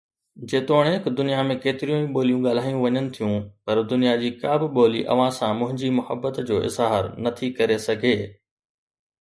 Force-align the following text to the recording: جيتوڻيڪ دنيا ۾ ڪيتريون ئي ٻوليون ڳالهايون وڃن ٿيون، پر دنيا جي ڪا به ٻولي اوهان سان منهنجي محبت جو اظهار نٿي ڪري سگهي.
جيتوڻيڪ 0.51 1.09
دنيا 1.17 1.41
۾ 1.49 1.57
ڪيتريون 1.65 1.99
ئي 2.05 2.07
ٻوليون 2.15 2.39
ڳالهايون 2.47 2.79
وڃن 2.85 3.09
ٿيون، 3.17 3.35
پر 3.67 3.83
دنيا 3.91 4.15
جي 4.23 4.31
ڪا 4.41 4.55
به 4.63 4.71
ٻولي 4.79 5.01
اوهان 5.17 5.31
سان 5.37 5.53
منهنجي 5.61 5.89
محبت 6.01 6.43
جو 6.49 6.57
اظهار 6.71 7.03
نٿي 7.29 7.53
ڪري 7.61 7.77
سگهي. 7.89 8.17